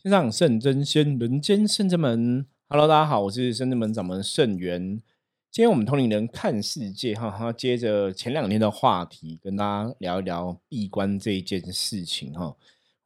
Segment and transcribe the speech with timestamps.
[0.00, 2.46] 天上圣真仙，人间圣真门。
[2.68, 5.02] Hello，大家好，我是圣真门掌门圣元。
[5.50, 12.54] 今天我们同龄人看世界，哈，哈，接着前两天的话题，跟大家聊一聊闭关这一件事情，哈。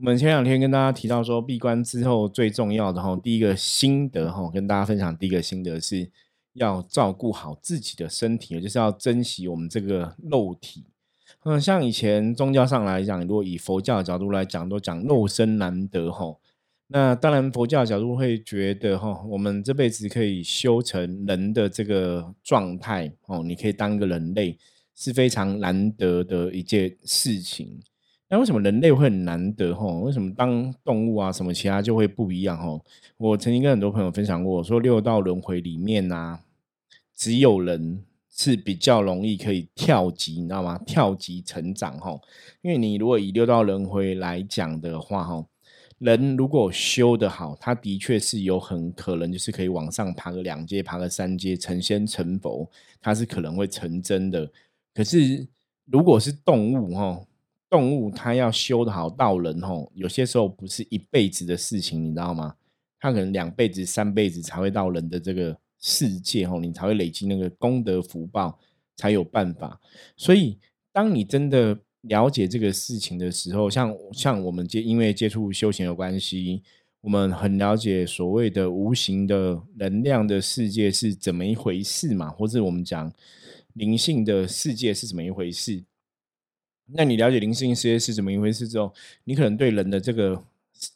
[0.01, 6.11] 我们前两天跟大家提到说，闭关之后最重要的，哈，第一个心得，哈，跟大家分享第一个心得是
[6.53, 10.85] 要照顾好自己的身体，就是要珍惜我们这个肉体。
[11.45, 16.37] 嗯，像以前宗教上来讲，如果以佛教的角度来讲，都讲肉身难得，哈。
[16.93, 24.59] 那当然，佛教角度会觉得哈，我们这辈子可以修成人的这个状态哦，你可以当个人类
[24.95, 27.81] 是非常难得的一件事情。
[28.29, 29.87] 那为什么人类会很难得哈？
[30.01, 32.79] 为什么当动物啊什么其他就会不一样哈？
[33.17, 36.41] 我曾经跟很多朋友分享过，说六道轮回里面呐，
[37.17, 40.79] 只有人是比较容易可以跳级，你知道吗？
[40.85, 42.21] 跳级成长哈，
[42.61, 45.47] 因为你如果以六道轮回来讲的话哈。
[46.03, 52.69] 人如果修得好，他的确是有很可能就是可以往上爬个两阶，爬个三阶，成仙成佛，
[53.01, 54.51] 他是可能会成真的。
[54.93, 55.47] 可是
[55.85, 57.25] 如果是动物哈，
[57.71, 62.57] 动物它要修得好到人哈，有些时候不是一辈子的事情，你知道吗？
[62.99, 68.59] 他可能两辈子、三辈子才会到人的这个世界哈，你才会累积那个功德福报，
[68.97, 69.81] 才有办法。
[70.17, 70.59] 所以
[70.93, 71.79] 当你真的。
[72.03, 76.63] 了解这个事情的时候，像像我们接因为接触修行有关系，
[77.01, 83.13] 我们很了解所谓的无形的能量的世界是怎么一回事嘛，或者我们讲
[83.75, 85.85] 灵性的世界是怎么一回事。
[86.87, 88.93] 那你了解灵性世界是怎么一回事之后，
[89.25, 90.45] 你可能对人的这个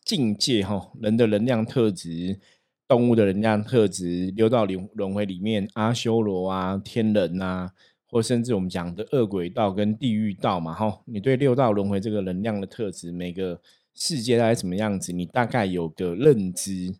[0.04, 2.40] 境界哈，人的能量特质、
[2.88, 7.72] 动物的能量特质，流到轮轮回里面，阿修罗啊、天人啊。
[8.08, 13.60] 或甚至我们讲的恶鬼道跟地狱道嘛，哈，你对六道轮回这个能量的特质，每个
[13.94, 16.94] 世界大概什么样子，你大概有个认知。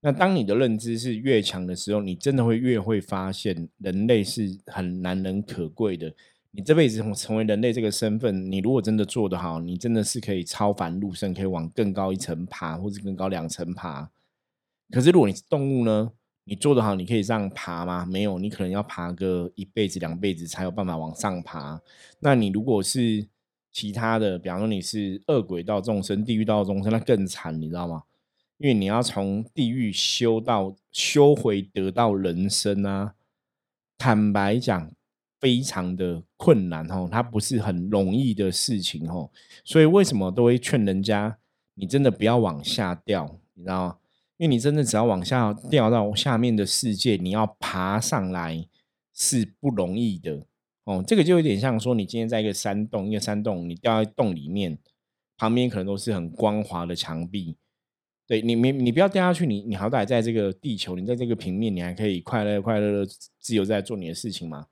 [0.00, 6.14] 那当你的认知是越强的时候，你真的会越会发现人类是很难能可贵的。
[6.52, 14.10] 你这辈子成为人类这个身份，你如果真的做得好，你真的是可以超凡入圣，可以往更高一层爬，或者更高两层爬。
[14.90, 16.12] 可是如果你是动物呢？
[16.48, 18.06] 你做得好，你可以这样爬吗？
[18.06, 21.80] 没有，你可能要爬个一辈子、两辈子才有办法往上爬。
[22.20, 23.26] 那你如果是
[23.72, 28.04] 其他的，比方说你是恶鬼道众生、地狱道众生，那更惨，你知道吗？
[28.58, 33.14] 因为你要从地狱修到修回得到人生啊，
[33.98, 34.92] 坦白讲，
[35.40, 39.30] 非常的困难哦，它不是很容易的事情哦。
[39.64, 41.38] 所以为什么都会劝人家，
[41.74, 43.96] 你真的不要往下掉，你知道吗？
[44.38, 48.68] 因为你真的只要往下掉到下面的世界，你要爬上来
[49.14, 50.46] 是不容易的
[50.84, 51.02] 哦。
[51.06, 54.78] 这个就有点像说，你今天在一个山洞，一个山洞，你掉在洞里面，
[55.38, 57.56] 旁边可能都是很光滑的墙壁。
[58.26, 64.66] 对你，你你不要掉下去，你你好歹在这个地球，你在这个平面，你还可以快乐快乐的自由在做你的事情嘛。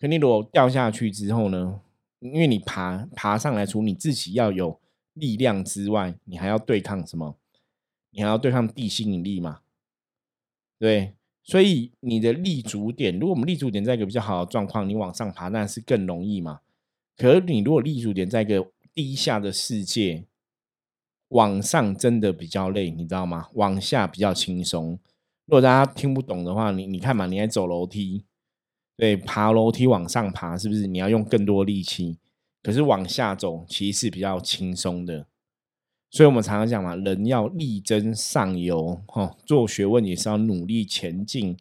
[0.00, 1.80] 可你如果掉下去之后呢？
[2.20, 4.80] 因为你爬爬上来，除你自己要有
[5.12, 7.36] 力量之外，你还要对抗什么？
[8.14, 9.60] 你还要对抗地心引力嘛？
[10.78, 16.60] 对，所以你的立足点，如果我们立足点在一个比较好的状况，你往上爬那是更容易嘛。
[17.16, 20.26] 可是你如果立足点在一个低下的世界，
[21.28, 23.48] 往上真的比较累，你知道吗？
[23.54, 24.98] 往下比较轻松。
[25.46, 28.24] 如果大家听不懂的话，你你看嘛，你还走楼梯，
[28.96, 32.18] 对，爬楼梯往上爬，是不是你要用更多力气？
[32.62, 35.26] 可是往下走其实是比较轻松的。
[36.14, 41.56] 所以，我们常常讲嘛，人要力争上游，哈，做学问也是要努力前进。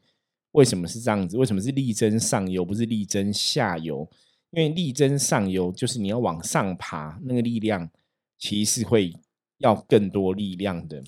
[0.51, 1.35] 为什么是这样子？
[1.39, 4.07] 为什么是力争上游，不是力争下游？
[4.51, 7.89] 因为力争上游就是你要往上爬，那个力量
[8.37, 9.11] 其实会
[9.57, 11.03] 要更多力量的。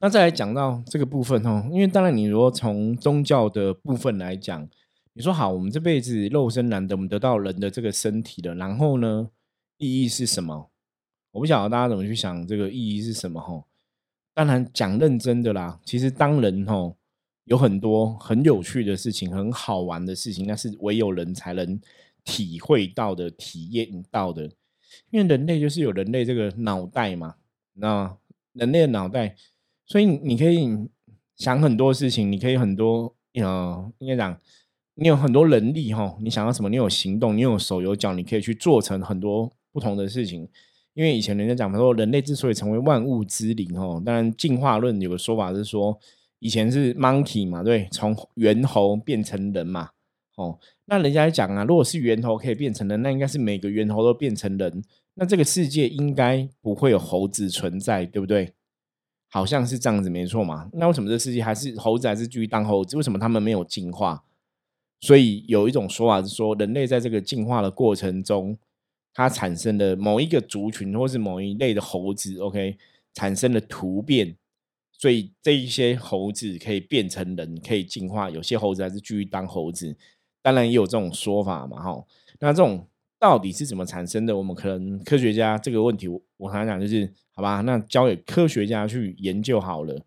[0.00, 4.68] 那再来讲到这个部分哦，因为当然，你如果从宗教的部分来讲，
[5.12, 9.30] 你说好，我们这辈子肉身难得，我们得到人的这个身体了，然后呢，
[9.78, 10.72] 意义是什么？
[11.34, 13.64] 我不晓得大家怎么去想这个意义是什么哈？
[14.32, 16.94] 当然讲认真的啦，其实当人哈
[17.46, 21.80] 有很多很有趣的事情，很好玩的事情，那是唯有人才能
[22.22, 24.44] 体会到的、体验到的。
[25.10, 27.34] 因为人类就是有人类这个脑袋嘛，
[27.72, 28.16] 那
[28.52, 29.34] 人类的脑袋，
[29.86, 30.88] 所以你可以
[31.34, 34.40] 想很多事情，你可以很多呃，应该讲
[34.94, 40.48] 你有很多能力哈，你想要什么，你有行动，你有手有脚，你可以去做成很多不同的事情。
[40.94, 45.98] 因为以前人家讲说，人类之所以成为万物之灵，哦，当然进化论有个说法是说，
[46.38, 49.90] 以前是 monkey 嘛，对，从猿猴变成人嘛，
[50.36, 54.82] 哦，那人家讲啊，如果是猿猴可以变成人，那应该是每个猿猴都变成人，
[55.14, 58.52] 那这个世界应该不会有猴子存在，对不对？
[59.28, 60.70] 好像是这样子，没错嘛。
[60.74, 62.96] 那为什么这世界还是猴子还是继续当猴子？
[62.96, 64.22] 为什么他们没有进化？
[65.00, 68.56] 所以有一种说法是说，人类在这个进化的过程中，
[69.14, 72.76] 它产生的某一个族群或是某一类的猴子，OK，
[73.14, 74.36] 产生了突变，
[74.90, 78.28] 所以这一些猴子可以变成人，可以进化。
[78.28, 79.96] 有些猴子还是继续当猴子，
[80.42, 82.04] 当然也有这种说法嘛，哈。
[82.40, 82.86] 那这种
[83.18, 84.36] 到底是怎么产生的？
[84.36, 90.04] 我们可能科学家这个问题，我常常讲就是，好吧，那交给科学家去研究好了，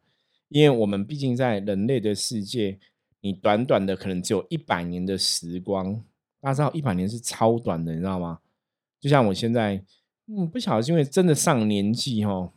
[0.50, 2.78] 因为我们毕竟在人类的世界。
[3.22, 6.02] 你短短的可能只有一百年的时光，
[6.40, 8.40] 大家知道一百年是超短的，你知道吗？
[9.00, 9.84] 就像我现在，
[10.28, 12.52] 嗯，不晓得是因为真的上年纪哈，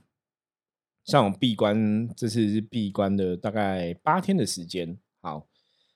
[1.04, 4.98] 像我闭关这次是闭关的大概八天的时间。
[5.20, 5.46] 好，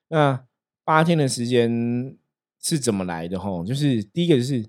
[0.09, 0.47] 那
[0.85, 2.17] 八天的时间
[2.61, 3.65] 是怎么来的哈？
[3.65, 4.67] 就是第一个就是。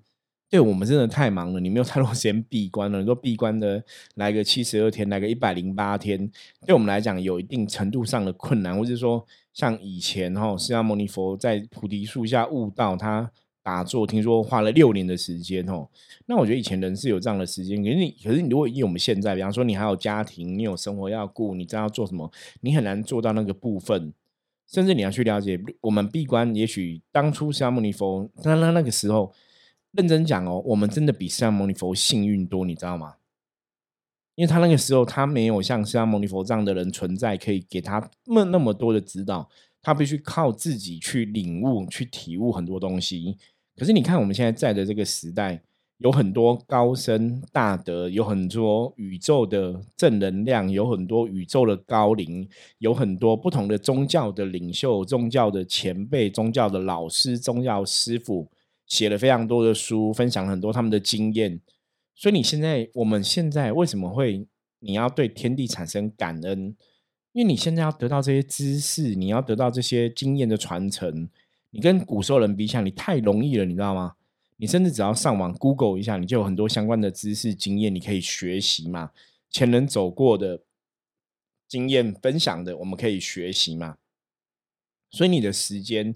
[0.48, 3.00] 对我们真的太忙了，你没有太多 时间闭关了。
[3.00, 3.84] 你说闭关的
[4.14, 6.32] 来个七十二天，来个一百零八天，
[6.66, 13.30] 对我们来讲有一定程度上的困难，或者说像以前哈，释迦牟尼佛在菩提树下悟道，他
[13.66, 15.90] 打坐，听说花了六年的时间哦。
[16.28, 22.32] 那我觉得以前人是有这样的时间，可是你，可是你如果以我们现在，比方说你还有家庭，你有生活要顾，你知道要做什么，
[22.62, 24.14] 你很难做到那个部分。
[24.68, 29.34] 甚至你要去了解，我们闭关，也许当初释迦牟尼佛，那那那个时候。
[29.98, 33.14] 认真讲哦，我们真的比释迦牟尼佛幸运多，你知道吗？
[34.36, 39.50] 因为他那个时候他没有像释迦牟尼佛这样的人存在，可以给他那那么多的指导，
[39.82, 43.38] 他必须靠自己去领悟、去体悟很多东西。
[43.76, 45.62] 可是你看我们现在在的这个时代，
[45.98, 52.48] 有很多高深大德，有很多宇宙的正能量，有很多宇宙的高龄，
[52.80, 58.50] 有很多不同的宗教的领袖、宗教的前辈、宗教的老师、宗教师傅。
[58.88, 61.60] 写了非常多的书，分享很多他们的经验。
[62.14, 64.46] 所以你现在，我们现在为什么会
[64.80, 66.76] 你要对天地产生感恩？
[67.32, 71.28] 因为你现在要得到这些知识，你要得到这些经验的传承。
[71.76, 74.14] 你跟古时候人比起来，你太容易了，你知道吗？
[74.56, 79.12] 你甚至只要上网 Google 一下，你就有很多相关的知识经验，你可以学习嘛。
[79.50, 80.62] 前人走过的
[81.68, 83.98] 经验分享的，我们可以学习嘛。
[85.12, 86.16] 所以你的时间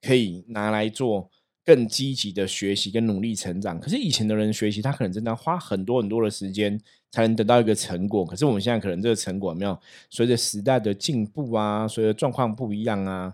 [0.00, 1.30] 可以拿来做。
[1.64, 6.76] 更积极的学习跟努力成长，可是以前的人学习，他可能真的要花很多很多的时间
[7.12, 8.24] 才能得到一个成果。
[8.24, 13.32] 可是我们现在可能这个成果没有随着时代的进步啊，随着状况不一样啊，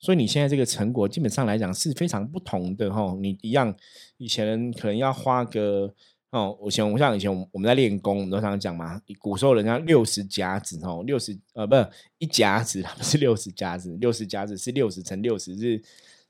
[0.00, 3.14] 所以你现在这个成果基本上来讲是非常不同的哈。
[3.20, 3.72] 你一样
[4.16, 5.94] 以前可能要花个
[6.30, 11.88] 哦，我想我像以前我们在练功，我们都常常讲嘛，古时候人家六十甲子哦，六十呃不是
[12.18, 15.82] 一甲子，不是六十甲子，六十甲子是六十乘六十是。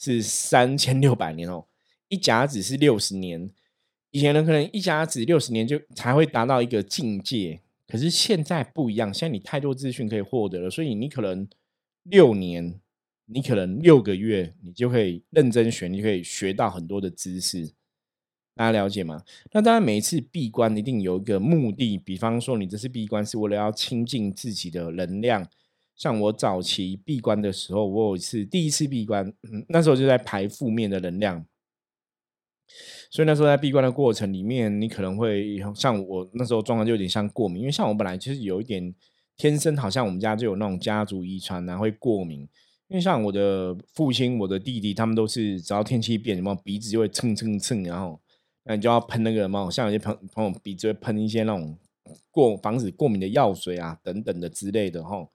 [0.02, 1.66] 是三千六百年哦，
[2.08, 3.50] 一甲子是六十年。
[4.12, 11.46] 以前人可能一甲子六十年就才会达到一个境界，可是现在不一样，现在你太多资讯可以获得了，所以你可能
[12.04, 12.80] 六年，
[13.32, 17.72] 你可能六个月，你就可以认真学，你就可以学到很多的知识。
[18.56, 19.22] 大家了解吗？
[19.52, 25.48] 那当然，每一次闭关一定有一个目的，比方说你这次闭关是为了要清净自己的能量。
[25.96, 29.32] 像我早期闭关的时候，我有一次第一次闭关，
[29.68, 31.44] 那时候就在排负面的能量，
[33.10, 38.94] 所以那时候在闭关的过程里面，你可能会像我那时候状况就有点像过敏，因为像我本来就是有一点
[39.36, 42.48] 天生，好像我们家就有那种家族遗传然后会过敏，
[42.90, 48.20] 因为像我的父亲、我的弟弟，他们都是只要天气变，什么鼻子就会蹭蹭蹭，然后
[48.64, 51.78] 那你就要喷那个什么，像有些朋朋友鼻子会喷一些那种
[52.32, 55.28] 过防止过敏的药水啊等等的之类的哈。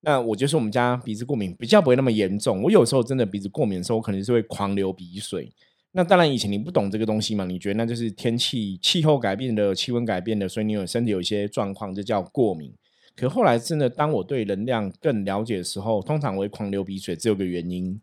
[0.00, 2.62] 那我就是我们家鼻子过敏比较不会那么严重。
[2.62, 5.52] 我有时候真的鼻子过敏的时候，我可能是会狂流鼻水。
[5.92, 12.72] 那当然以前你不懂这个东西嘛，你觉得那就是天气气候改变的气温改变的，所以你有身体有一些状况，就叫过敏。
[13.16, 18.00] 可后来真的，当我对能量更了解的时候，通常我会狂流鼻水，只有个原因，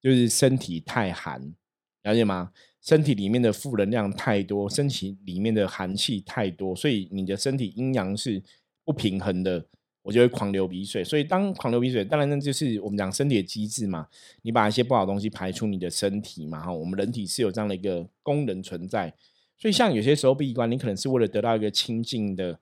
[0.00, 1.54] 就是身体太寒，
[2.02, 2.52] 了解吗？
[2.80, 8.42] 身体里面的负能量太多，身体里面的寒气太多，所以你的身体阴阳是
[8.84, 9.66] 不平衡的。
[10.02, 14.08] 我就会狂流鼻水，所以当狂流鼻水，当然那就是我们讲身体的机制嘛。
[14.40, 19.14] 你把一些不好的东西排出你的身体嘛，哈，我们人体是有这样的一个功能存在。
[19.58, 22.58] 所以像有些时候闭关，你可能是为了得到一个清净的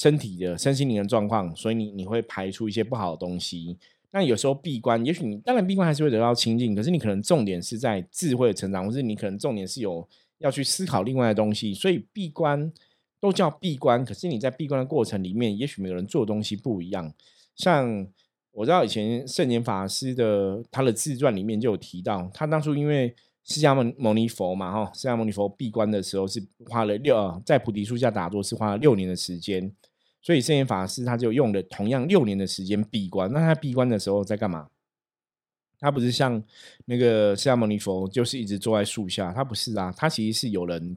[0.00, 3.76] 身体的身心灵的状况，所以你你会排出一些不好的东西。
[4.12, 11.74] 那有时候闭关，也许你当然闭关还是会得到清净，可是你可能重点是在智慧的成长，或是你可能重点是有要去思考另外的东西。
[11.74, 12.72] 所以闭关。
[13.22, 17.12] 都叫闭关，可是你在闭关的过程里面，也许每个人做的东西不一样。
[17.54, 18.06] 像
[18.50, 23.14] 我知道以前圣严法师的他的自传里面就有提到，他当初因为
[23.44, 29.70] 释迦牟尼佛嘛，哈，释迦牟尼佛闭关的时候是花了六，在菩提树下打坐是花了六年的时间，
[30.22, 33.32] 所以圣严法师他就用了同样六年的时间闭关。
[33.32, 34.68] 那他闭关的时候在干嘛？
[35.78, 36.42] 他不是像
[36.84, 39.32] 那个释迦牟尼佛，就是一直坐在树下。
[39.32, 40.94] 他不是啊，他其实是有人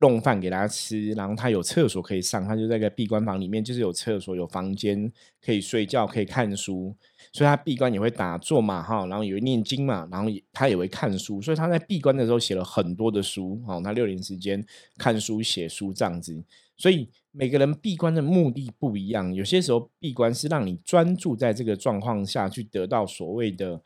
[0.00, 5.10] 弄饭给他吃，然后他有厕所可以上，他就在个闭关房里面，就是有厕所、有房间
[5.40, 6.94] 可以睡觉、可以看书。
[7.32, 11.40] 所以他闭关也会打坐嘛，哈，然后也会念经嘛，然后他也会看书。
[11.40, 14.62] 所以他在闭关的时候写了很多的书，哦，他六年时间
[14.98, 16.44] 看书、写书这样子。
[16.76, 23.82] 所以每个人闭关的目的不一样，有些时候闭关是让你专注在这个状况下去得到所谓的。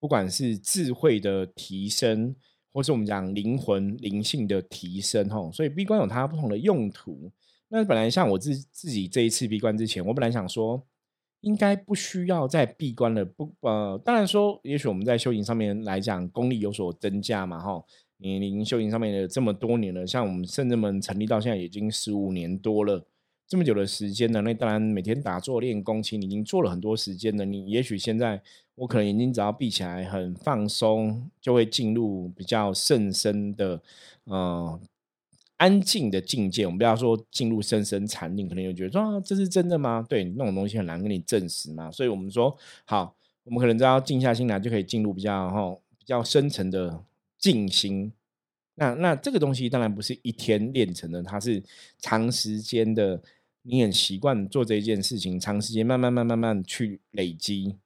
[0.00, 2.34] 不管是智慧的提升，
[2.72, 7.30] 或是我们讲灵魂灵性的提升，吼，所以闭关有它不同的用途。
[7.68, 10.80] 那本来像我自自己这一次闭关之前，我本来想说，
[11.40, 13.24] 应该不需要再闭关了。
[13.24, 17.84] 不，呃，当然说，也许我们在修行上面来讲，功力有所增加嘛，哈。
[18.18, 23.04] 你您修行上面的这么多年了，像我们圣人们成立到现在已经十五年多了，
[23.46, 27.44] 这么久的时间呢，那当然每天打坐练功，其实你已经做了很多时间了。
[27.44, 28.42] 你也许现在。
[28.78, 33.82] 我可能眼睛只要闭起来，很放松，就会进入比较甚深的、
[34.22, 34.80] 呃
[35.56, 36.64] 安静的境界。
[36.64, 40.06] 我们不要说进入深深禅定，可能有觉得说这是真的吗？
[40.08, 41.90] 对，那种东西很难跟你证实嘛。
[41.90, 47.02] 所以我们说好，我们可能只要静下心来，就可以进入比较哈比较深层的
[47.38, 48.12] 静心。
[48.74, 51.62] 那那这个东西当然不是一天练成的，它是
[51.98, 53.22] 长时间的，
[53.62, 57.76] 你很习惯做这一件事情，长时间慢慢慢慢慢去累积。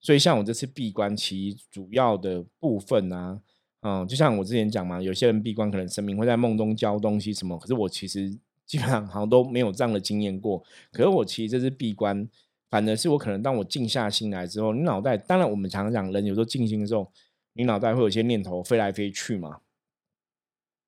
[0.00, 3.40] 所以，像我这次闭关，其主要的部分呢，
[3.80, 8.30] 嗯，就像我之前讲嘛，有些人闭关可能神明会在梦中教东西什么，可是我其实
[8.64, 10.62] 基本上好像都没有这样的经验过。
[10.92, 12.26] 可是我其实这次闭关，
[12.70, 17.10] 反而是我可能当我静下心来之后，你脑袋当然我们常常讲人有时候静心的时候，
[17.56, 19.60] 你脑袋会有一些念头飞来飞去嘛。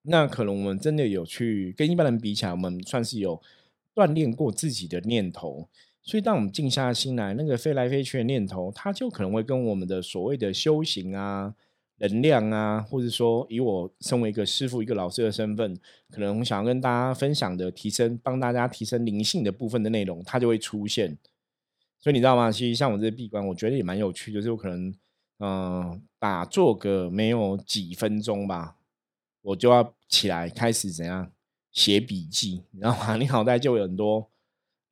[0.03, 3.43] 那可能我们真的有去跟一般人比起来，我们算是有
[3.95, 5.69] 锻炼过自己的念头。
[6.01, 11.55] 所以，当我们静下心来，那个飞来飞去的念头，它就可能会跟我们的所谓的修行啊、
[11.99, 15.79] 能量啊，或者说以我身为一个师傅、一个老师的身份，
[16.11, 21.19] 可能想要跟大家分享的、提升、帮大家提升灵性的部分的内容，它就会出现。
[22.01, 22.51] 所以你知道吗？
[22.51, 24.95] 其实像我这些闭关，我觉得也蛮有趣，就是我可能
[25.41, 28.77] 嗯打坐个没有几分钟吧，
[29.43, 31.31] 我就要起来开始怎样
[31.71, 33.17] 写笔记，你知道吗？
[33.21, 34.29] 你脑袋就有很多。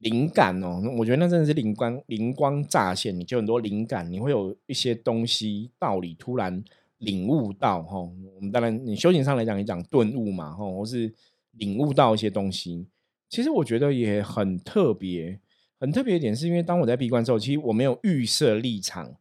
[0.01, 6.63] 灵感哦，我觉得那真的是灵光灵光乍现，你就很多灵感，你会有一些东西道理突然
[6.99, 7.99] 领悟到哈。
[8.35, 11.11] 我们当然，你修行上来讲，你讲顿悟嘛哈，或是
[11.53, 12.87] 领悟到一些东西。
[13.31, 15.41] 其实我觉得也很特别，
[15.81, 19.17] 很特别一点是因为当我在闭关之后，其实我没有预设立场。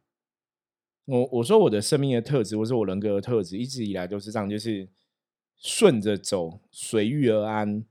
[1.06, 4.88] 我我说我的生命的特质，或是我人格的特质，一直以来都是这样，就是
[5.56, 7.84] 顺着走，随遇而安。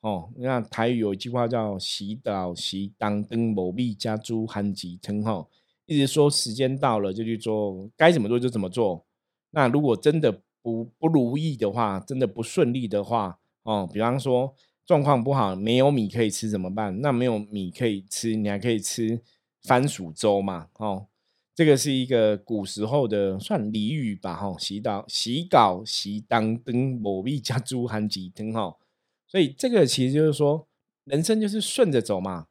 [0.00, 5.48] 哦，那台语有一句话叫“洗澡洗当灯某币加猪含几称”号，
[5.86, 9.06] 一直说时间到了就去做，该怎么做就怎么做。
[9.50, 14.52] 那如果真的不不如意的话，真的不顺利的话，哦，比方说
[14.84, 17.00] 状况不好，没有米可以吃怎么办？
[17.00, 19.20] 那没有米可以吃，你还可以吃
[19.62, 20.68] 番薯粥嘛？
[20.78, 21.06] 哦，
[21.54, 24.34] 这个是一个古时候的算俚语吧？
[24.34, 28.76] 哈，洗澡洗稿洗当灯某币加猪含几称哈。
[29.26, 30.66] 所以这个其实就是说，
[31.04, 32.46] 人生就是顺着走嘛。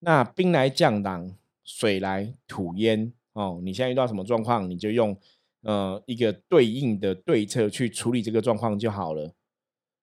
[0.00, 3.60] 那兵来将挡，水来土淹哦。
[3.62, 5.14] 你现在遇到什么状况，你就用
[5.60, 9.34] 呃一个对应的对策去处理这个状况就好了。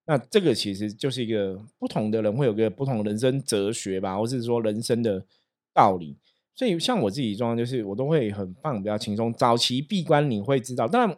[0.06, 5.26] 那这个其实就是一个不同的人会有个不同人生哲学吧，或是说人生的
[5.74, 6.16] 道理。
[6.58, 9.32] 所以像我自己状况，就是我都会很放比较轻松。
[9.32, 11.16] 早期闭关你会知道，当然。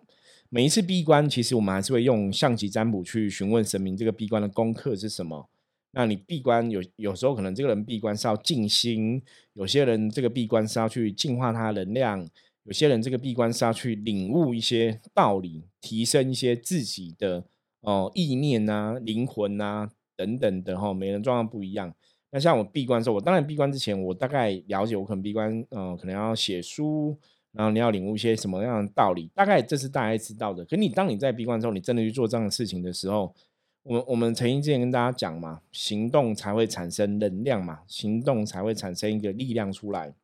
[0.53, 5.49] 每一次闭关，其实我们还是会用象棋占卜去询问神明，这个闭关的功课是什么？
[5.93, 12.29] 那你闭关有有时候可能这个人闭关是要静心，有些人这个闭关是要去净化他能量，
[12.65, 17.45] 有些人这个闭关是要去领悟一些道理，提升一些自己的
[17.83, 20.93] 哦意念啊、灵魂啊等等的哈。
[20.93, 21.95] 每人状况不一样。
[22.31, 27.19] 那像我闭关的时候，我当然闭关之前，我大概了解，我可能闭关，嗯，可能要写书。
[27.53, 30.65] 然后你要领悟一些什么样的道理，大概这是大家知道的。
[30.65, 33.35] 可你当你在闭关之后，你真的去做这样的事情的时候，
[33.83, 40.15] 我们我们曾经之前跟大家讲嘛，行动才会产生能量嘛，行动才会产生一个力量出来。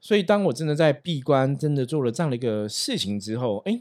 [0.00, 3.80] 所以当我真的在闭关，真的做了这样的一个事情之后，哎，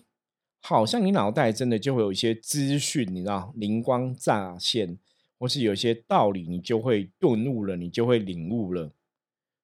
[0.62, 5.00] 好像你脑袋真的就会有一些资讯，你知道，灵光乍现，
[5.38, 8.92] 或是有些道理，你就会顿悟了，你就会领悟了。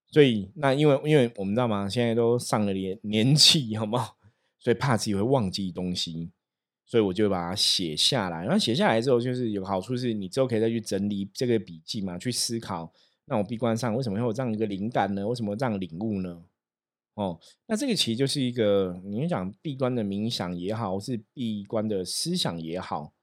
[0.08, 1.90] 所以，那因为因为我们知道吗？
[1.90, 4.18] 现在都上了年年纪，好不好？
[4.60, 6.32] 所以怕自己会忘记东西。
[6.86, 8.44] 所以我就把它写下来。
[8.44, 12.94] 然后写下来之后，就是有好处是，你之后可以再去整理这个笔记嘛，去思考。
[13.26, 15.26] 那我闭关上为什么会有这样一个灵感呢？
[15.28, 16.44] 为什么这样领悟呢？
[17.16, 23.14] 哦，那这个其实就是一个，你讲闭关的冥想也好，是闭关的思想也好，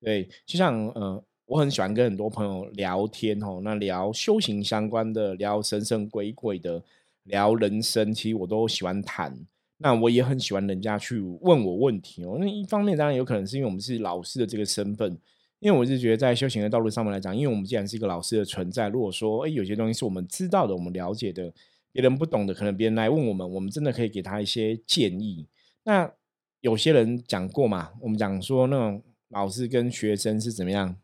[0.00, 6.82] 对，就像呃，我很喜欢跟很多朋友聊天哦，那聊修行相关的，聊神神鬼鬼的，
[7.24, 9.36] 聊人生，其实我都喜欢谈。
[9.76, 12.36] 那我也很喜欢人家去问我问题哦。
[12.40, 15.18] 那一方面当然有可能是因为我们是老师的这个身份，
[15.58, 21.52] 因为我是觉得在修行的道路上面来讲，因为我们既然是一个老师的存在，如果说哎有些东西是我们知道的，我们了解的。
[21.92, 25.46] 别人不懂的，可能别人来问我们，我们真的可以给他一些建议。
[25.84, 26.12] 那
[26.60, 30.96] 有些人讲过嘛，我们讲说那种老师跟学生是怎么样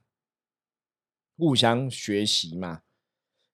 [1.40, 2.82] 互相学习嘛？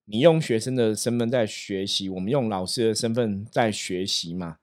[0.05, 4.59] 你用学生的身份在学习，我们用老师的身份在学习嘛？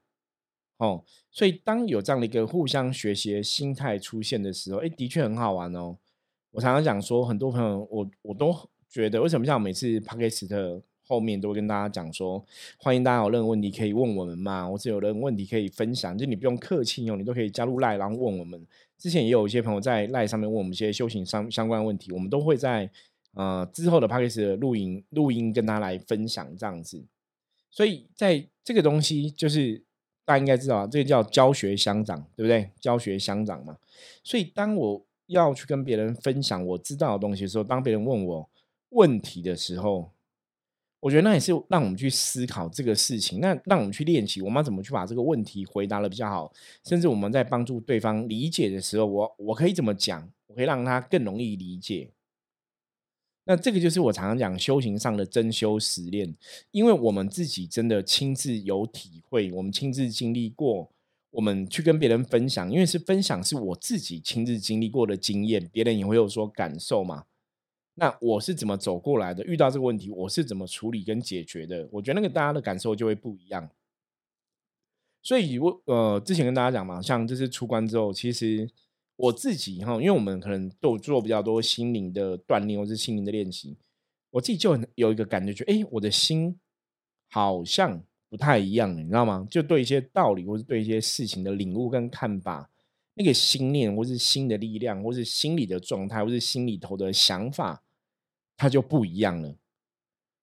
[0.76, 5.96] 哦，所以当有这样的一个互相学习的心态出现的时候，哎，的确很好玩哦。
[6.50, 8.54] 我常常讲说，很多朋友，我我都
[8.88, 10.82] 觉得，为什么像每次 p 克斯 k 的。
[11.06, 12.42] 后面都会跟大家讲说，
[12.78, 18.66] 欢迎大家有任何问题可以问我们嘛，或者有任何问题可以分享，就你不用客气哦，你都可以加入赖，然后问我们。
[18.96, 22.90] 之前也有一些朋友在赖上面问我们一些修行相相关问题，我们都会在
[23.34, 27.04] 呃之后的 p a c k a g e 录音录音跟他来分享这样子。
[27.70, 29.82] 所以在这个东西，就是
[30.24, 32.70] 大家应该知道，这个叫教学相长，对不对？
[32.80, 33.76] 教学相长嘛。
[34.22, 38.48] 所以当我要去跟别人分享我知道的东西的时候，当别人问我
[38.90, 40.12] 问题的时候，
[41.00, 46.52] 我觉得那也是让我们去思考这个事情，那让我们去练习，我们怎么去把这个问题回答的比较好，
[46.84, 52.10] 甚至我们在帮助对方理解的时候，我我可以怎么讲，我可以让他更容易理解。
[53.44, 56.34] 那这个就是我常常讲修行上的真修实练，
[56.70, 60.90] 因为我们自己真的亲自有体会，我们亲自经历过，
[61.30, 67.24] 我们去跟别人分享，因为是分享是我自己亲自经历过的经验，别人也会有所感受嘛。
[67.96, 69.44] 那我是怎么走过来的？
[69.44, 71.88] 遇到这个问题，我是怎么处理跟解决的？
[71.92, 73.68] 我觉得那个大家的感受就会不一样。
[75.22, 78.68] 所以，我呃之前跟大家讲嘛，像这次出关之后，其实
[79.16, 83.76] 我自己哈，因为我们可能都做比较多心灵的锻炼或是心灵的练习，
[84.30, 86.58] 我自己就有一个感觉，就哎，我的心
[87.30, 89.46] 好像不太一样，你知道吗？
[89.50, 92.70] 就对一些道理或是对一些事情的领悟跟看法。
[93.16, 97.84] 那个心念，或是心的力量，或是心理的状态，或是心里头的想法，
[98.56, 99.54] 它就不一样了。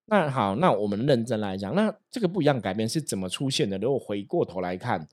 [0.05, 3.77] 那好，那我们认真来讲，那这个不一样改变是怎么出现的？
[3.77, 5.05] 如果回过头来看，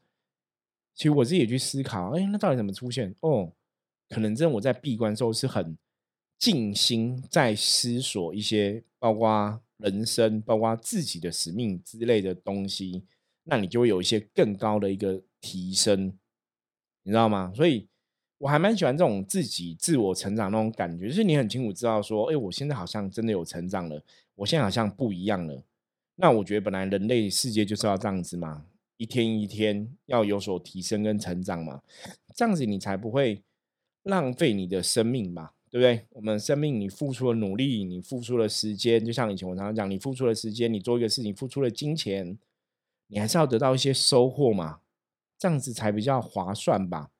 [0.98, 3.14] 其实我自己也去思考，哎，那到底怎么出现？
[3.20, 3.52] 哦，
[4.08, 5.78] 可能真的我在闭关时候是很
[6.36, 13.04] 静心在思索一些，包括人生，包括自己的使命之类的东西，
[13.44, 16.12] 那你就会有一些更高的一个提升。
[17.04, 17.52] 你知道吗？
[17.54, 17.86] 所以
[18.38, 24.02] 我还蛮喜欢这种自己自我成长那种感觉，就是你很清楚知道说，哎，我现在好像真的有成长了，
[24.34, 25.62] 我现在好像不一样了。
[26.16, 28.66] 那我觉得本来人类世界就是要这样子嘛，
[28.98, 31.80] 一天一天要有所提升跟成长嘛，
[32.34, 33.42] 这样子你才不会
[34.02, 36.06] 浪费你的生命嘛，对不对？
[36.10, 42.38] 我们生命你付出了努力，你付出了时间，就像以前我常常讲，你付出了时间，你做一个事情付出了金钱，
[43.06, 44.80] 你还是要得到一些收获嘛。
[45.38, 47.10] 这样子才比较划算吧。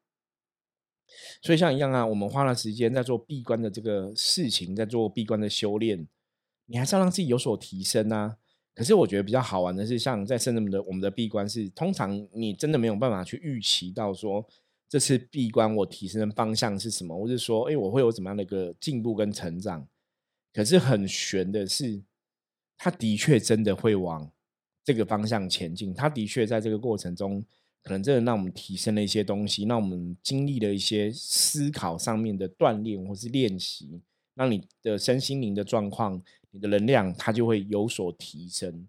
[1.41, 6.09] 所以像一样啊，我们花了时间在做闭关的这个事情，在做闭关的修炼，
[6.67, 8.39] 你还是要让自己有所提升啊。
[8.79, 14.47] 可是我觉得比较好玩的是，像在圣人们的我们的闭关是，通常你真的没有办法去预期到说
[14.89, 19.85] 这次闭关我提升的方向是什么，或是说，哎，我会有怎么样的一个进步跟成长。
[20.53, 22.01] 可是很悬的是，
[22.77, 24.31] 他的确真的会往
[24.85, 27.45] 这个方向前进，他的确在这个过程中。
[27.81, 34.03] 可能真的让我们提升了一些东西，让我们经历了一些思考上面的锻炼或是练习，
[34.35, 38.87] 让你的身心灵的状况、你的能量，它就会有所提升。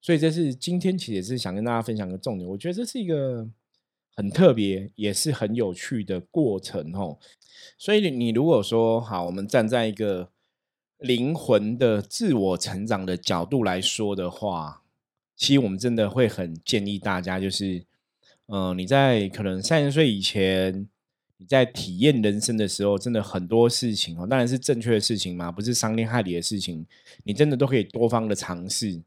[0.00, 2.48] 所以这是今天其实也是想跟大家分享个重点。
[2.48, 3.48] 我觉得这是一个
[4.14, 7.18] 很特别，也是很有趣的过程哦。
[7.78, 10.30] 所以你如果说好，我们站在一个
[10.98, 14.82] 灵魂的自我成长的角度来说的话，
[15.36, 17.84] 其实我们真的会很建议大家就是。
[18.52, 20.88] 嗯，你在可能三十岁以前，
[21.40, 26.86] 你在体验人生的时候，真的很多事情哦，当然是正确的事情嘛，不是伤天害理的事情，
[27.24, 29.02] 你真的都可以多方的尝试，知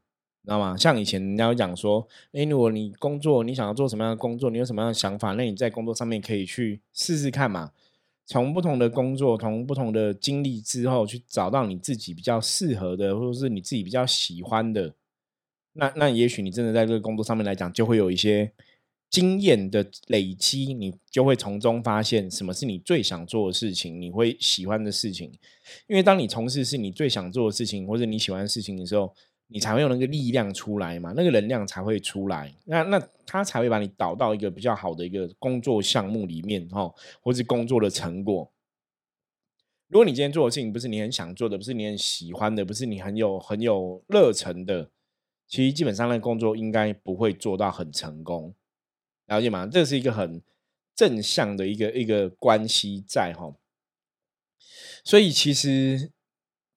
[0.46, 0.76] 道吗？
[0.76, 7.70] 像以前人家讲说，哎，如果你工作，你想要做什么样的工作，你有什么样的想法，那你在工作上面可以去试试看嘛，
[8.26, 14.92] 从不同的工作，从不同的经历之后，去找到你自己比较适合的，或者是你自己比较喜欢的，
[15.74, 18.50] 那那也许你真的在这个工作上面来讲，就会有一些。
[19.10, 25.30] 经验的累积，你就会从中发现什么是你最想做的事情，你会喜欢的事情。
[25.86, 29.14] 因为当你从事是你最想做的事情，或者你喜欢的事情的时候，
[29.46, 38.50] 你才会有那个力量出来嘛，那个能量才会出来，那那他才会把你导到一个比较好的一个工作项目里面哈，或是工作的成果。
[39.88, 44.90] 如果你今天做的事情不是你很想做的，不是你很喜欢的，不是你很有很有热忱的，
[45.46, 48.54] 其实基本上那工作应该不会做到很成功。
[49.26, 49.66] 了解吗？
[49.66, 50.42] 这是一个很
[50.94, 53.54] 正向的一个一个关系在哈，
[55.04, 56.12] 所以其实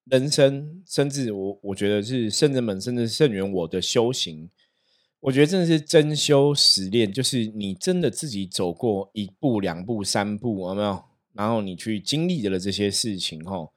[0.06, 4.50] 人生，甚至我我觉得是圣人们，甚至圣人我的修行，
[5.20, 11.04] 我觉得真的是真修实练，就是你真的自己走过一步、两步、三步，有没有？
[11.34, 13.70] 然后你去经历了这些事情，哈。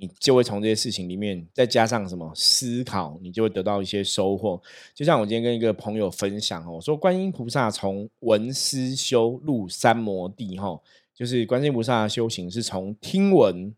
[0.00, 4.62] 你就会从这些事情里面再加上什么思考，你就会得到一些收获。
[4.94, 10.80] 就像我今天跟一个朋友分享哦，我说观音菩萨从闻思修入三摩地，哈，
[11.12, 13.74] 就是观音菩萨的修行是从听闻，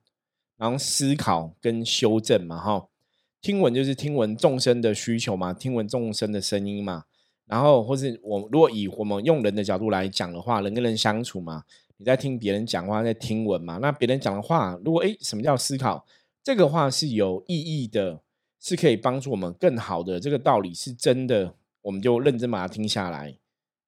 [0.59, 2.87] 然后思考跟修正嘛，哈。
[3.41, 7.05] 听闻就是听闻众生的需求嘛，听闻众生的声音嘛，
[7.47, 11.65] 然后或是我如果以我们用人的角度来讲的话，人跟人相处嘛。
[12.01, 13.77] 你在听别人讲话，在听闻嘛？
[13.77, 16.07] 那别人讲的话，如果诶，什么叫思考？
[16.43, 18.23] 这个话是有意义的，
[18.59, 20.19] 是可以帮助我们更好的。
[20.19, 23.33] 这个道理是真的，我们就认真把它听下来，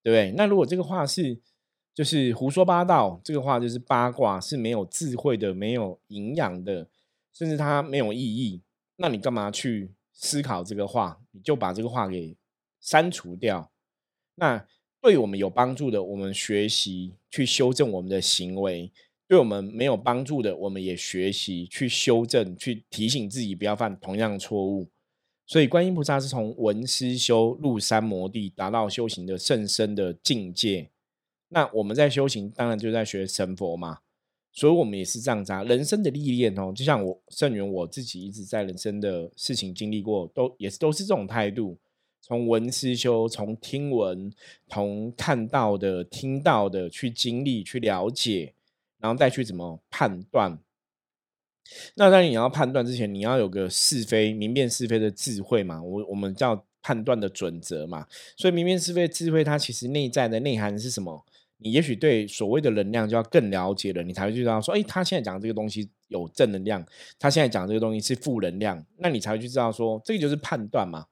[0.02, 0.30] 对不对？
[0.32, 1.40] 那如果这个话是
[1.94, 6.86] 就是胡说八道，这个话就是八卦，是没有智慧的、没有营养的，
[7.32, 8.60] 甚至它没有意义。
[8.96, 11.18] 那你干嘛去思考这个话？
[11.30, 12.36] 你就把这个话给
[12.78, 13.70] 删除掉。
[14.34, 14.66] 那。
[15.02, 18.88] 对我们有帮助的，我们学习去修正我们的行为；
[19.26, 24.88] 对我们没有帮助的，我们也学习去修正，去提醒自己不要犯同样错误。
[25.44, 30.88] 所以，观音菩萨是从闻思修入三摩地，达到修行的甚深的境界。
[31.48, 33.98] 那我们在修行，当然就在学神佛嘛。
[34.52, 35.64] 所以，我们也是这样子啊。
[35.64, 41.76] 人生的历练哦，就像我圣元我自己一直在人生的事情经历过，都也是都是这种态度。
[42.22, 44.32] 从闻思修，从听闻，
[44.68, 48.54] 从看到的、听到的去经历、去了解，
[49.00, 50.60] 然后再去怎么判断。
[51.96, 55.82] 那当然，你要判断之前，你要有个是非、明辨是非的智慧嘛。
[55.82, 58.06] 我我们叫判断的准则嘛。
[58.36, 61.24] 所以，明辨是非智慧，它其实内在的内涵是什么？
[61.58, 66.84] 你也许对所谓的能量就要更了解了，你才会知道说，哎，他现在讲这个东西有正能量，
[67.18, 71.06] 他现在讲这个东西是负能量，那你才会去知道说，这个就是判断嘛。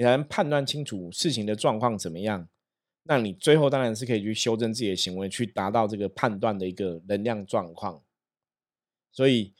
[0.00, 2.48] 你能判断清楚事情的状况怎么样，
[3.02, 8.02] 那你最后当然是可以去修正自己的行为，去达到这个判断的一个能量状况。
[9.12, 9.52] 所以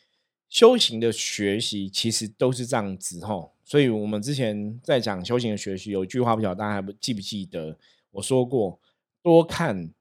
[0.48, 3.52] 修行的学习其实都是这样子吼。
[3.62, 7.78] 所以我们之前在讲修行的学习，有一句话不晓得大家还不记不记得？
[8.12, 8.80] 我说过，
[9.20, 9.92] 多看、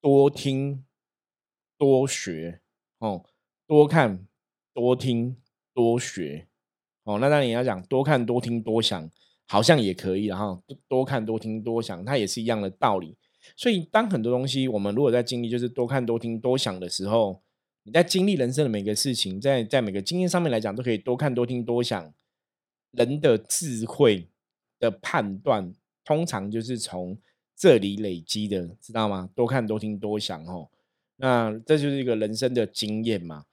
[0.00, 0.84] 多听、
[1.76, 2.60] 多学
[2.98, 3.24] 哦，
[3.66, 4.24] 多看、
[4.72, 5.36] 多听、
[5.74, 6.46] 多学
[7.02, 7.18] 哦。
[7.18, 9.10] 那当然你要讲多看、多听、多想。
[9.48, 13.16] 好像也可以，然后多看多听多想，它也是一样的道理。
[13.56, 17.40] 所以，当很多东西我们如果在经历，就是多看多听多想的时候，
[17.82, 22.12] 你在经历人生的每个事情，在在每个经验上面来讲，都可以多看多听多想。
[22.92, 24.28] 人的智慧
[24.78, 27.18] 的判断，通常就是从
[27.54, 29.28] 这里累积的，知道吗？
[29.34, 30.68] 多看多听多想，哦，
[31.16, 33.44] 那这就是一个人生的经验嘛。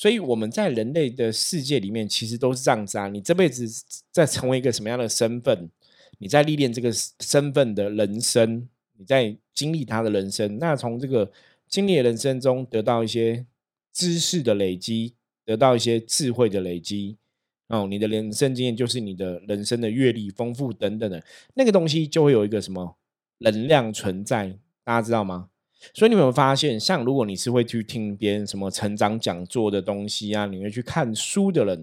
[0.00, 3.06] 所以我们在人类的世界里面，其实都是这样子啊。
[3.08, 3.68] 你这辈子
[4.10, 5.68] 在成为一个什么样的身份？
[6.16, 10.56] 你在历练这个身份的人生，你在经历他的人生。
[10.56, 11.30] 那从这个
[11.68, 13.44] 经历的人生中，得到一些
[13.92, 17.18] 知识的累积，得到一些智慧的累积。
[17.66, 22.96] 哦，你的人生经验就是你的人生的阅历丰富等等的，那个东西就会有一个什么
[23.40, 25.50] 能量存在，大家知道吗？
[25.94, 31.82] 所以你有没有发现，像如果你是会去听别人什么成长讲座的东西啊，你会去看书的人，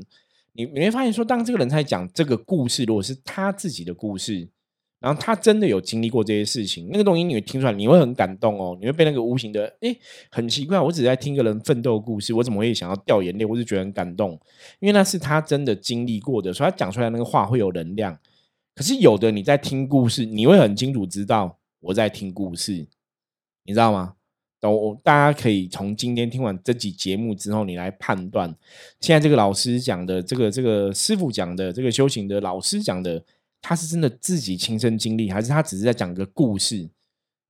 [0.54, 4.48] 你你会发现说，当这个人在讲这个故事，如果是他自己的故事，
[5.00, 9.96] 然后他真的有经历过这些事情，那个东西你会听出来，你会很感动哦，你会被那个无形的，哎，
[10.32, 14.32] 很奇怪，我只在听一个人奋斗故事，我怎么会想要掉眼泪，我是觉得很感动？
[14.80, 18.18] 因为那是他真的经历过的，所以他讲出来那个话会有能量。
[18.76, 22.88] 可是有的你在听故事，你会很清楚知道我在听故事。
[23.68, 24.14] 你知道吗？
[24.60, 28.52] 都大家可以从今天听完这集节目之后，你来判断，
[29.00, 33.24] 现在这个老师讲的，这个这个师傅讲的，这个修行的老师讲的，
[33.62, 36.90] 他是真的自己亲身经历，还是他只是在讲个故事？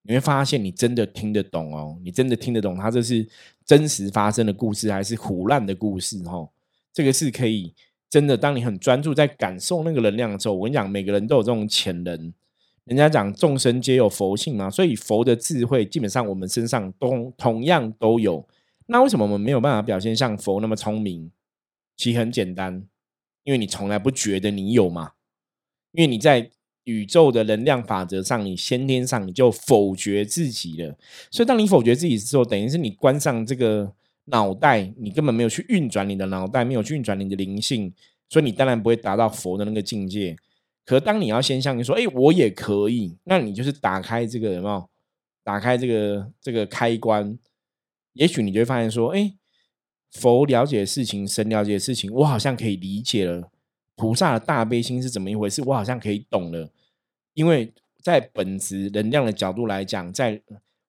[0.01, 3.25] 你会发现，你真的听得懂哦，你真的听得懂他这是
[3.65, 6.21] 真实发生的故事，还是胡乱的故事？
[6.25, 6.49] 哦，
[6.91, 7.73] 这个是可以
[8.09, 8.35] 真的。
[8.35, 12.33] 当你很专注在感受那个能量的时候，我跟你讲，每个人都有这种潜能。
[12.87, 18.47] 人家讲众生皆有佛性嘛，所以佛的智慧基本上我们身上都同样都有。
[18.87, 21.29] 那为什么我们没有办法表现像佛那么聪明？
[21.97, 22.87] 其实很简单，
[23.43, 25.11] 因为你从来不觉得你有嘛，
[25.91, 26.49] 因为你在
[26.85, 30.95] 宇宙的能量法则上，你先天上你就否决自己了。
[31.29, 33.91] 所以当你否决自己之后，等于是你关上这个
[34.25, 37.93] 脑袋，你根本没有去运转你的脑袋，没有去运转你的灵性，
[38.29, 40.37] 所以你当然不会达到佛的那个境界。
[40.87, 44.89] 可当你要先相信说，哎，我也可以，那你就是打开这个有没有？
[45.43, 47.37] 打开这个这个开关，
[48.13, 49.33] 也许你就会发现说，哎，
[50.11, 53.51] 佛了解的事情，神了解的事情，我好像可以理解了。
[53.95, 55.61] 菩萨的大悲心是怎么一回事？
[55.61, 56.69] 我好像可以懂了。
[57.33, 60.41] 因为在本质能量的角度来讲，在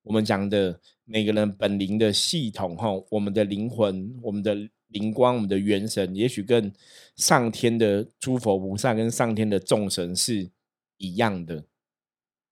[0.04, 4.68] 我们讲的每个人本灵的系统哈，我们的灵魂，我们的。
[4.88, 6.72] 灵光，我们的元神，也许跟
[7.16, 10.48] 上天的诸佛菩萨跟上天的众神是
[10.96, 11.64] 一样的，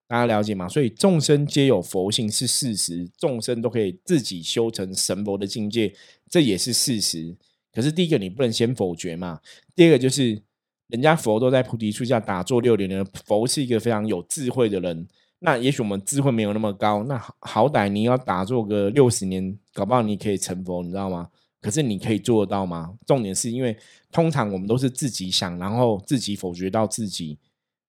[0.07, 0.69] 大家了解吗？
[0.69, 5.95] 所以众生皆有佛性是事实，众生都可以自己修成神佛的境界，
[6.29, 7.37] 这也是事实。
[7.73, 9.41] 可是第一个你不能先否决嘛，
[9.75, 10.41] 第二个就是
[10.89, 15.07] 人家佛都在菩提树下打坐六年了，佛是一个非常有智慧的人，
[15.41, 21.29] 那也许我们智慧没有那么高，那好歹你要打坐个六十年，搞不好你可以成佛，你知道吗？
[21.61, 22.95] 可是你可以做得到吗？
[23.07, 23.77] 重点是因为
[24.13, 27.39] 通常我们都是自己想，然后自己否决到自己，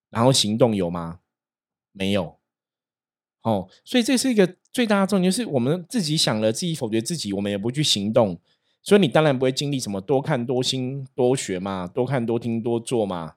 [0.09, 1.19] 然后行动有吗？
[1.91, 2.37] 没有。
[3.43, 8.39] 哦，所以这是一个最大的重点，就是我们自己想了，自己否决自己，我们也不去行动。
[8.81, 13.35] 所以你当然不会经历什么多看多心多学嘛，多看多听多做嘛，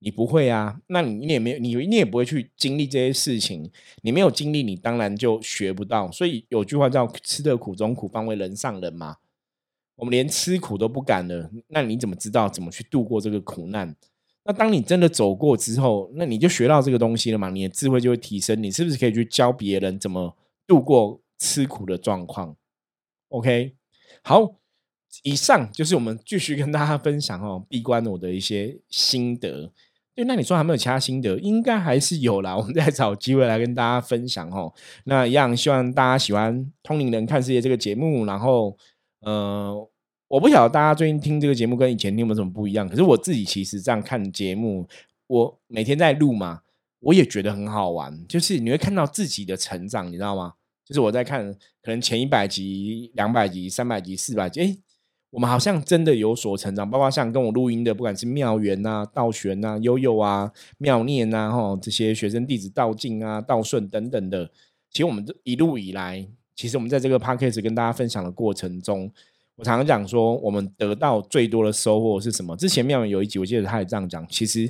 [0.00, 0.80] 你不会啊。
[0.88, 3.70] 那你你也没有，你你也不会去经历这些事情。
[4.02, 6.10] 你没有经历，你当然就学不到。
[6.10, 9.16] 所以有句话叫“吃得苦中苦，方为人上人”嘛。
[9.98, 13.96] 我们连吃苦都不敢了，那你怎么知道怎么去度过这个苦难？
[14.44, 17.50] 那当你真的走过之后，那你就学到这个东西了嘛？
[17.50, 20.36] 你的智慧就会提升，你是不是可以去教别人怎么
[20.68, 22.54] 度过吃苦的状况
[23.30, 23.74] ？OK，
[24.22, 24.54] 好，
[25.24, 29.72] 以上就是我们继续跟大家分享哦，闭关我的一些心得。
[30.14, 31.36] 对，那你说还没有其他心得？
[31.40, 34.72] 应该还是有啦，我们再找机会来跟大家分享哦。
[35.04, 38.78] 那一样，希望大家喜欢《通灵人看世界》这个节目，然后。
[39.20, 39.88] 呃，
[40.28, 42.88] 我不晓得大家最近听这个节目跟以前听有没有什么不一样。
[42.88, 44.86] 可是我自己其实这样看节目，
[45.26, 46.60] 我每天在录嘛，
[47.00, 48.26] 我也觉得很好玩。
[48.28, 50.54] 就是你会看到自己的成长，你知道吗？
[50.84, 51.52] 就是我在看，
[51.82, 54.76] 可能前一百集、两百集、三百集、四百集，哎，
[55.30, 56.88] 我们好像真的有所成长。
[56.88, 64.50] 包括像跟我录音的，不管是妙缘啊、道玄啊、悠悠啊、妙念啊，哈，这些学生弟子道静啊、道顺等等的，
[64.90, 66.28] 其实我们这一路以来。
[66.58, 69.08] 其实我们在这个 p a c k a g e 跟大家分享的过程中，
[69.54, 72.56] 我常常讲说，我们得到最多的收获是什么？
[72.56, 74.26] 之前妙有一集，我记得他也这样讲。
[74.28, 74.68] 其实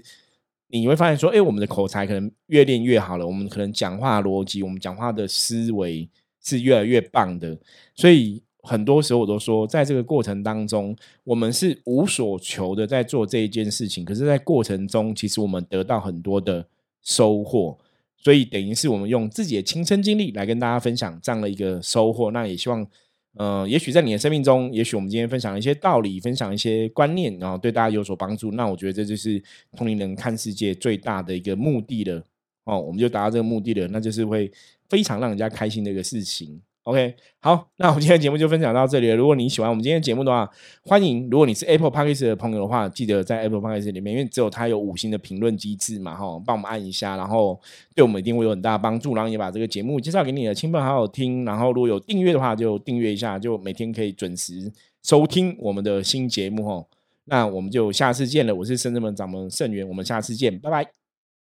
[0.67, 6.07] 你会发现说，哎，我们的口才可能越练越好了，我们可能讲话逻辑，我们讲话的思维
[6.45, 7.57] 是越来越棒的。
[7.95, 14.05] 所以很多时候我都说，在这个过程当中，我们是无所求的在做这一件事情。
[14.05, 16.67] 可是，在过程中，其实我们得到很多的
[17.01, 17.79] 收获。
[18.21, 22.87] 所以等于是我们用自己的亲身经历来跟大家分享这样的一个收获，那也希望，
[23.35, 28.51] 呃，也许在你的生命中，也许我们今天分享一些道理，分享一些观念，然后对大家有所帮助。
[28.53, 29.43] 那我觉得这就是
[29.77, 32.23] 同龄人看世界最大的一个目的了。
[32.65, 34.51] 哦，我们就达到这个目的了，那就是会
[34.89, 36.61] 非常让人家开心的一个事情。
[36.89, 39.15] OK，好，那我们今天节目就分享到这里了。
[39.15, 40.51] 如果你喜欢我们今天节目的话，
[40.85, 41.29] 欢迎。
[41.29, 47.61] 如果你是 Apple Podcast 的朋友的话，记得在 Apple Podcast 里面，因为只有它有五星的评论机制嘛，哈，帮我们按一下，然后
[47.95, 49.15] 对我们一定会有很大帮助。
[49.15, 51.45] 然后也把这个节目介绍给你的亲朋好友听。
[51.45, 54.73] 然后如果有订阅的话，就订阅一下，就每天可以准时
[55.03, 56.65] 收听我们的新节目。
[56.65, 56.87] 哈，
[57.27, 58.55] 那我们就下次见了。
[58.55, 60.98] 我是深圳门掌门盛元，我们下次见，拜拜。